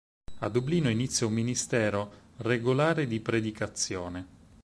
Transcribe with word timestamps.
A 0.39 0.49
Dublino 0.49 0.89
inizia 0.89 1.27
un 1.27 1.33
ministero 1.33 2.13
regolare 2.37 3.05
di 3.05 3.19
predicazione. 3.19 4.25